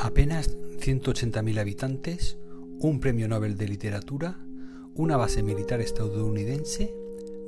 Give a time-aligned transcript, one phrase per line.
[0.00, 2.38] Apenas 180.000 habitantes,
[2.78, 4.38] un premio Nobel de literatura,
[4.94, 6.94] una base militar estadounidense,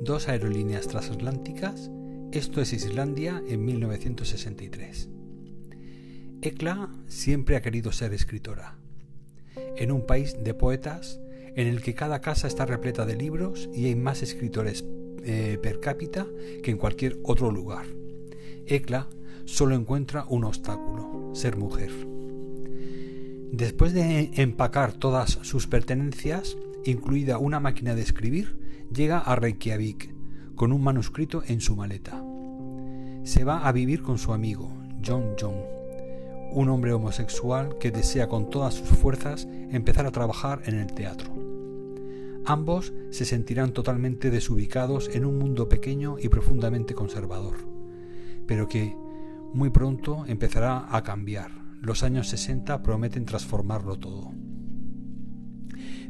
[0.01, 1.89] dos aerolíneas transatlánticas,
[2.33, 5.09] esto es Islandia en 1963.
[6.41, 8.75] Ekla siempre ha querido ser escritora.
[9.77, 11.21] En un país de poetas
[11.55, 14.83] en el que cada casa está repleta de libros y hay más escritores
[15.23, 16.27] eh, per cápita
[16.63, 17.85] que en cualquier otro lugar.
[18.65, 19.07] Ekla
[19.45, 22.10] solo encuentra un obstáculo, ser mujer.
[23.51, 26.55] Después de empacar todas sus pertenencias,
[26.85, 30.15] incluida una máquina de escribir, llega a Reykjavik
[30.55, 32.23] con un manuscrito en su maleta.
[33.25, 34.71] Se va a vivir con su amigo,
[35.05, 35.55] John John,
[36.53, 41.33] un hombre homosexual que desea con todas sus fuerzas empezar a trabajar en el teatro.
[42.45, 47.57] Ambos se sentirán totalmente desubicados en un mundo pequeño y profundamente conservador,
[48.47, 48.95] pero que
[49.53, 54.31] muy pronto empezará a cambiar los años 60 prometen transformarlo todo.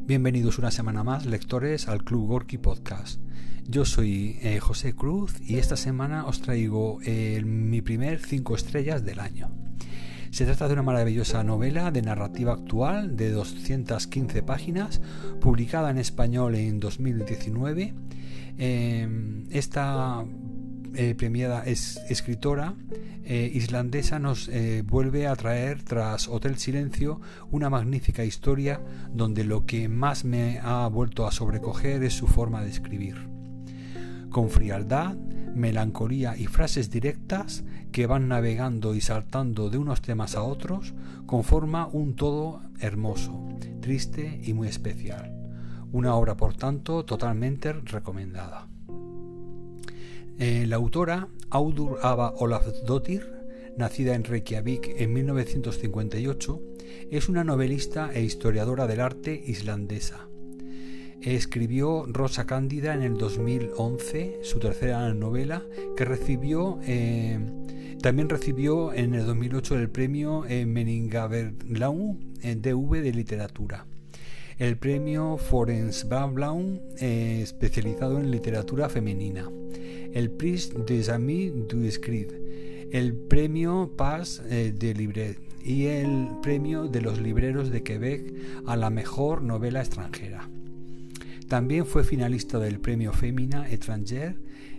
[0.04, 3.22] Bienvenidos una semana más, lectores, al Club Gorky Podcast.
[3.66, 9.02] Yo soy eh, José Cruz y esta semana os traigo eh, mi primer 5 estrellas
[9.02, 9.50] del año.
[10.30, 15.00] Se trata de una maravillosa novela de narrativa actual de 215 páginas,
[15.40, 17.94] publicada en español en 2019.
[18.58, 20.22] Eh, esta
[20.94, 22.74] eh, premiada es, escritora
[23.24, 28.80] eh, islandesa nos eh, vuelve a traer tras Hotel Silencio una magnífica historia
[29.12, 33.28] donde lo que más me ha vuelto a sobrecoger es su forma de escribir.
[34.30, 35.14] Con frialdad,
[35.54, 40.94] melancolía y frases directas que van navegando y saltando de unos temas a otros,
[41.26, 43.48] conforma un todo hermoso,
[43.80, 45.32] triste y muy especial.
[45.92, 48.66] Una obra, por tanto, totalmente recomendada.
[50.38, 53.30] Eh, la autora, Audur Ava Olafsdottir,
[53.76, 56.60] nacida en Reykjavik en 1958,
[57.10, 60.28] es una novelista e historiadora del arte islandesa.
[61.20, 65.62] Escribió Rosa Cándida en el 2011, su tercera novela,
[65.96, 67.38] que recibió eh,
[68.02, 73.86] también recibió en el 2008 el premio eh, Meningaverlaun DV de literatura.
[74.58, 76.04] El premio Forens
[76.98, 79.48] especializado en literatura femenina
[80.12, 82.30] el Prix des Amis du Escrit,
[82.90, 88.34] el Premio Paz eh, de Libret y el Premio de los Libreros de Quebec
[88.66, 90.48] a la Mejor Novela Extranjera.
[91.48, 94.36] También fue finalista del Premio Femina Étrangère,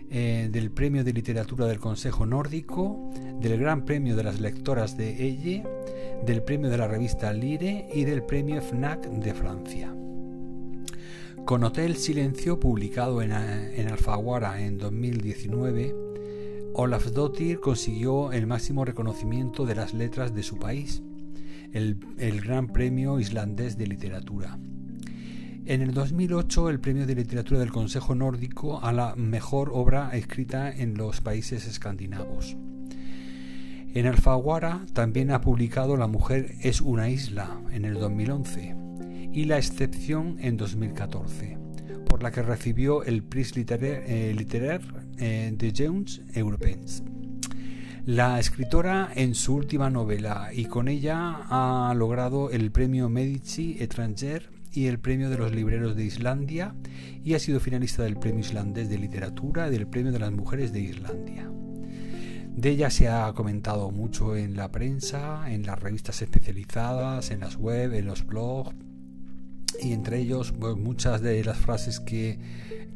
[0.10, 5.28] eh, del Premio de Literatura del Consejo Nórdico, del Gran Premio de las Lectoras de
[5.28, 5.64] Elle,
[6.26, 10.03] del Premio de la revista Lire y del Premio FNAC de Francia.
[11.46, 15.94] Con Hotel Silencio, publicado en, Alfaguara en 2019,
[16.74, 21.04] Olaf Dottir consiguió el máximo reconocimiento de las letras de su país,
[21.74, 24.58] el, el, Gran Premio Islandés de Literatura.
[25.66, 30.72] En el 2008, el Premio de Literatura del Consejo Nórdico a la mejor obra escrita
[30.72, 32.56] en los países escandinavos.
[33.94, 38.93] En Alfaguara también ha publicado La mujer es una isla en el 2011
[39.34, 41.58] y La excepción en 2014,
[42.06, 44.36] por la que recibió el Prix Littéraire, eh,
[45.18, 47.04] eh, de Jones Européens.
[48.06, 54.52] La escritora en su última novela y con ella ha logrado el premio Medici Étranger
[54.72, 56.76] y el premio de los libreros de Islandia
[57.24, 60.74] y ha sido finalista del premio islandés de literatura y del premio de las mujeres
[60.74, 61.50] de Islandia.
[62.56, 67.56] De ella se ha comentado mucho en la prensa, en las revistas especializadas, en las
[67.56, 68.76] web, en los blogs,
[69.84, 72.40] y entre ellos muchas de las frases que,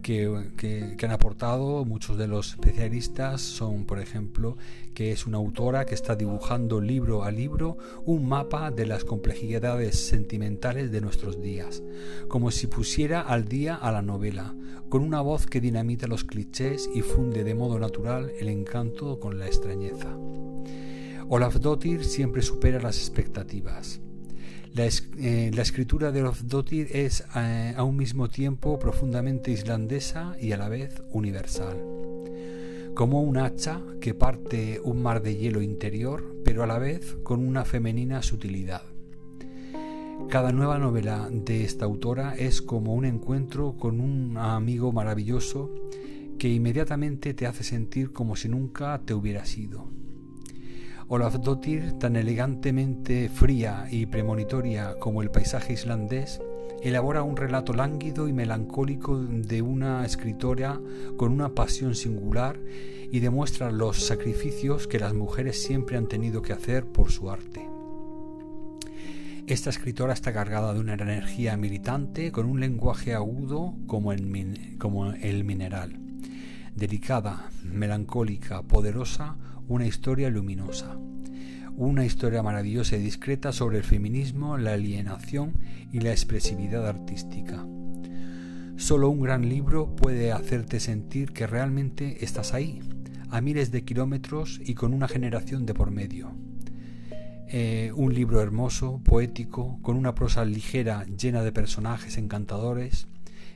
[0.02, 4.58] que, han aportado muchos de los especialistas son, por ejemplo,
[4.94, 10.08] que es una autora que está dibujando libro a libro un mapa de las complejidades
[10.08, 11.84] sentimentales de nuestros días,
[12.28, 14.56] como si pusiera al día a la novela,
[14.90, 19.40] con una voz que dinamita los clichés y funde de modo natural el encanto con
[19.40, 20.16] la extrañeza.
[21.30, 24.00] Olaf Dottir siempre supera las expectativas.
[24.80, 30.58] Eh, la, escritura de Lofdottir es eh, a un mismo tiempo profundamente islandesa y a
[30.58, 31.78] la vez universal.
[32.94, 37.44] Como un hacha que parte un mar de hielo interior, pero a la vez con
[37.44, 38.84] una femenina sutilidad.
[40.30, 45.72] Cada nueva novela de esta autora es como un encuentro con un amigo maravilloso
[46.38, 49.88] que inmediatamente te hace sentir como si nunca te hubiera sido.
[51.10, 56.42] Olafdottir, tan elegantemente fría y premonitoria como el paisaje islandés,
[56.84, 60.82] elabora un relato lánguido y melancólico de una escritora
[61.16, 62.60] con una pasión singular
[63.10, 67.66] y demuestra los sacrificios que las mujeres siempre han tenido que hacer por su arte.
[69.48, 74.24] Esta escritora está cargada de una energía militante con un lenguaje agudo como el
[75.46, 76.07] mineral.
[76.78, 79.36] Delicada, melancólica, poderosa,
[79.68, 80.96] una historia luminosa.
[81.76, 85.54] Una historia maravillosa y discreta sobre el feminismo, la alienación
[85.92, 87.66] y la expresividad artística.
[88.76, 92.80] Solo un gran libro puede hacerte sentir que realmente estás ahí,
[93.32, 96.36] a miles de kilómetros y con una generación de por medio.
[97.48, 103.08] Eh, un libro hermoso, poético, con una prosa ligera llena de personajes encantadores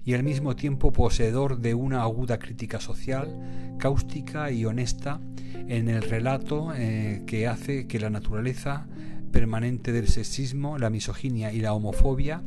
[0.03, 5.19] y al mismo tiempo poseedor de una aguda crítica social, cáustica y honesta
[5.68, 8.88] en el relato eh, que hace que la naturaleza
[9.31, 12.42] permanente del sexismo, la misoginia y la homofobia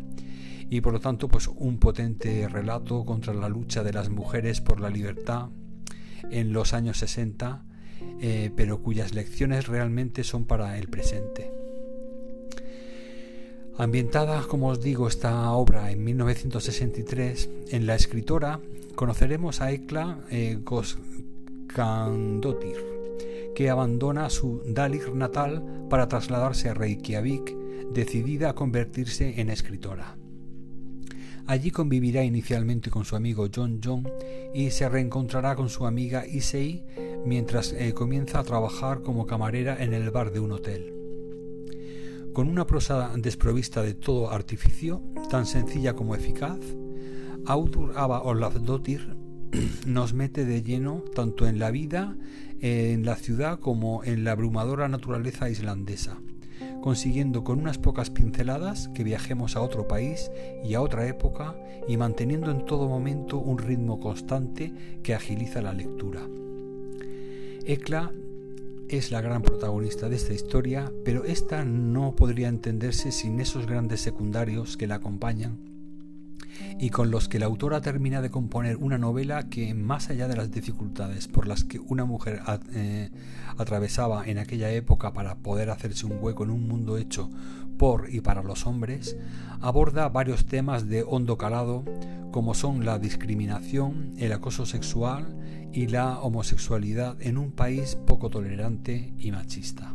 [0.68, 4.80] y por lo tanto pues un potente relato contra la lucha de las mujeres por
[4.80, 5.48] la libertad
[6.30, 7.64] en los años 60
[8.20, 11.63] eh, pero cuyas lecciones realmente son para el presente.
[13.76, 18.60] Ambientada, como os digo, esta obra en 1963, en la escritora
[18.94, 20.60] conoceremos a Ekla eh,
[23.56, 27.52] que abandona su Dalir natal para trasladarse a Reykjavik,
[27.92, 30.16] decidida a convertirse en escritora.
[31.46, 34.08] Allí convivirá inicialmente con su amigo John John
[34.54, 36.84] y se reencontrará con su amiga Issei
[37.26, 41.03] mientras eh, comienza a trabajar como camarera en el bar de un hotel.
[42.34, 45.00] Con una prosa desprovista de todo artificio,
[45.30, 46.58] tan sencilla como eficaz,
[47.46, 49.16] Audur Ava Olafdottir
[49.86, 52.16] nos mete de lleno tanto en la vida
[52.60, 56.18] en la ciudad como en la abrumadora naturaleza islandesa,
[56.82, 60.32] consiguiendo con unas pocas pinceladas que viajemos a otro país
[60.64, 61.54] y a otra época
[61.86, 66.26] y manteniendo en todo momento un ritmo constante que agiliza la lectura.
[67.64, 68.12] Ekla
[68.88, 74.00] es la gran protagonista de esta historia, pero esta no podría entenderse sin esos grandes
[74.00, 75.73] secundarios que la acompañan
[76.78, 80.36] y con los que la autora termina de componer una novela que, más allá de
[80.36, 82.40] las dificultades por las que una mujer
[82.72, 83.10] eh,
[83.56, 87.30] atravesaba en aquella época para poder hacerse un hueco en un mundo hecho
[87.78, 89.16] por y para los hombres,
[89.60, 91.84] aborda varios temas de hondo calado
[92.30, 95.36] como son la discriminación, el acoso sexual
[95.72, 99.94] y la homosexualidad en un país poco tolerante y machista.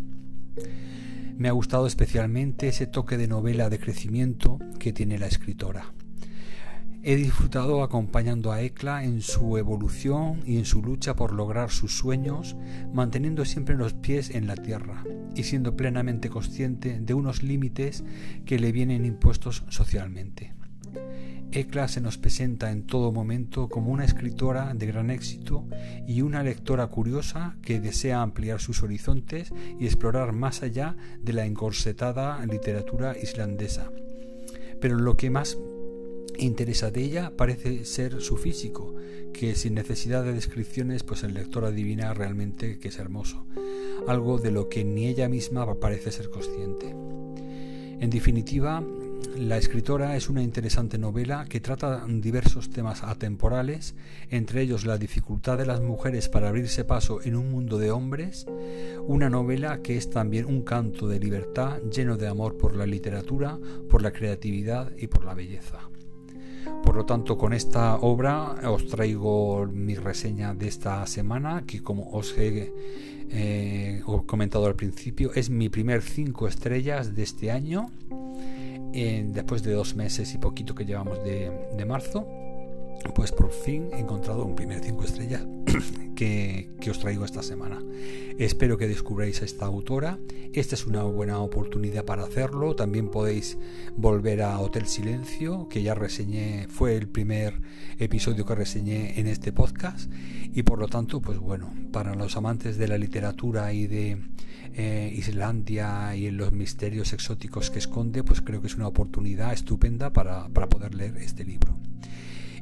[1.38, 5.94] Me ha gustado especialmente ese toque de novela de crecimiento que tiene la escritora.
[7.10, 11.98] He disfrutado acompañando a Ekla en su evolución y en su lucha por lograr sus
[11.98, 12.56] sueños,
[12.94, 15.04] manteniendo siempre los pies en la tierra
[15.34, 18.04] y siendo plenamente consciente de unos límites
[18.46, 20.54] que le vienen impuestos socialmente.
[21.52, 25.66] Ekla se nos presenta en todo momento como una escritora de gran éxito
[26.08, 31.48] y una lectora curiosa que desea ampliar sus horizontes y explorar más allá de la
[31.48, 33.90] encorsetada literatura islandesa.
[34.80, 35.58] Pero lo que más
[36.40, 38.96] interesa de ella parece ser su físico,
[39.34, 43.46] que sin necesidad de descripciones pues el lector adivina realmente que es hermoso,
[44.08, 46.96] algo de lo que ni ella misma parece ser consciente.
[48.00, 48.82] En definitiva,
[49.38, 53.96] la escritora es una interesante novela que trata diversos temas atemporales,
[54.30, 58.48] entre ellos la dificultad de las mujeres para abrirse paso en un mundo de hombres,
[59.06, 63.58] una novela que es también un canto de libertad lleno de amor por la literatura,
[63.90, 65.90] por la creatividad y por la belleza.
[66.84, 72.10] Por lo tanto, con esta obra os traigo mi reseña de esta semana, que como
[72.12, 72.74] os he
[73.30, 77.92] eh, comentado al principio, es mi primer 5 estrellas de este año
[78.92, 82.28] después de dos meses y poquito que llevamos de, marzo,
[83.16, 85.46] pues por fin he encontrado un primer 5 estrellas
[86.16, 87.82] que, os traigo esta semana.
[88.38, 90.18] Espero que descubráis a esta autora.
[90.54, 92.76] Esta es una buena oportunidad para hacerlo.
[92.76, 93.58] También podéis
[93.96, 97.62] volver a Hotel Silencio, que ya reseñé, fue el primer
[98.00, 100.12] episodio que reseñé en este podcast.
[100.54, 104.18] Y por lo tanto, pues bueno, para los amantes de la literatura y de
[104.74, 110.14] eh, Islandia y los misterios exóticos que esconde, pues creo que es una oportunidad estupenda
[110.14, 111.76] para, poder leer este libro.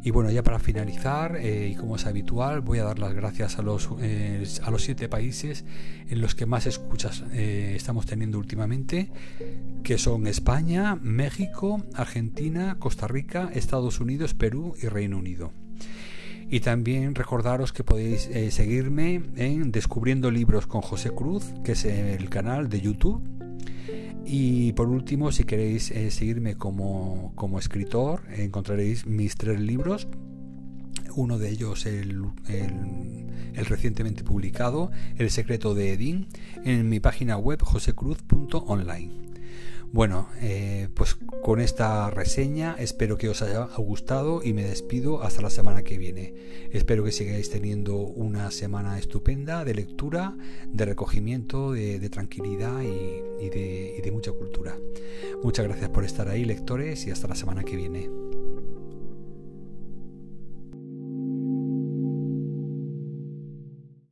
[0.08, 3.60] Y bueno, ya para finalizar, eh, y como es habitual, voy a dar las gracias
[3.60, 5.66] a los, eh, a los siete países
[6.08, 9.12] en los que más escuchas estamos teniendo últimamente,
[9.84, 15.52] que son España, México, Argentina, Costa Rica, Estados Unidos, Perú y Reino Unido.
[16.50, 21.84] Y también recordaros que podéis eh, seguirme en Descubriendo Libros con José Cruz, que es
[21.84, 23.37] el canal de YouTube.
[24.30, 30.10] Y por último, si queréis eh, seguirme como, escritor, encontraréis mis tres libros.
[31.16, 36.28] Uno de ellos, el, el, recientemente publicado, El secreto de Edín,
[36.66, 39.27] en mi página web josecruz.online.
[39.92, 45.42] Bueno, eh, pues con esta reseña espero que os haya gustado y me despido hasta
[45.42, 46.34] la semana que viene.
[46.72, 54.12] Espero que sigáis teniendo una semana estupenda de lectura, de recogimiento, de, tranquilidad y de
[54.12, 54.78] mucha cultura.
[55.44, 58.10] Muchas gracias por estar ahí, lectores, y hasta la semana que viene.